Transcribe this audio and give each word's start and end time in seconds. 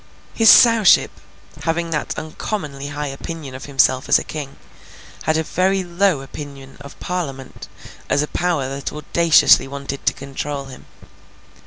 His 0.33 0.49
Sowship, 0.49 1.11
having 1.61 1.91
that 1.91 2.17
uncommonly 2.17 2.87
high 2.87 3.05
opinion 3.09 3.53
of 3.53 3.65
himself 3.65 4.09
as 4.09 4.17
a 4.17 4.23
king, 4.23 4.55
had 5.25 5.37
a 5.37 5.43
very 5.43 5.83
low 5.83 6.21
opinion 6.21 6.77
of 6.81 6.99
Parliament 6.99 7.67
as 8.09 8.23
a 8.23 8.27
power 8.27 8.67
that 8.67 8.91
audaciously 8.91 9.67
wanted 9.67 10.03
to 10.07 10.13
control 10.13 10.65
him. 10.65 10.87